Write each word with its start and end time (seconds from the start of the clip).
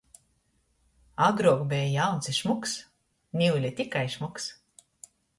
Agruok 1.25 1.59
beju 1.73 1.91
jauns 1.95 2.25
i 2.33 2.33
šmuks– 2.37 2.73
niule 3.41 3.71
tikai 3.81 4.03
šmuks! 4.15 4.49